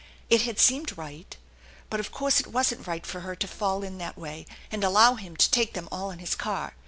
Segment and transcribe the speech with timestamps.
[0.31, 1.37] It had seemed right.
[1.87, 5.13] But of course it wasn't right for her to fall in that way and allow
[5.13, 6.73] him to take them all in his car.